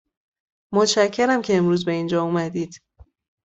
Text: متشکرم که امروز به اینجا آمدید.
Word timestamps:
متشکرم 0.73 1.41
که 1.41 1.55
امروز 1.57 1.85
به 1.85 1.91
اینجا 1.91 2.23
آمدید. 2.23 2.81